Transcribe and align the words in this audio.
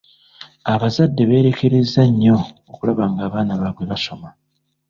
Abazadde 0.73 1.23
beerekereza 1.29 2.01
nnyo 2.09 2.37
okulaba 2.71 3.03
ng'abaana 3.11 3.53
baabwe 3.61 3.83
basoma. 3.91 4.29